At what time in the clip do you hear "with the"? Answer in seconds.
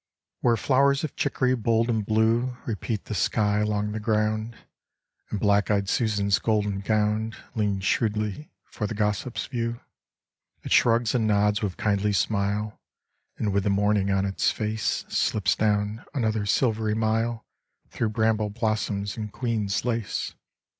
13.53-13.69